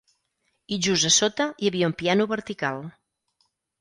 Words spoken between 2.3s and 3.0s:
vertical.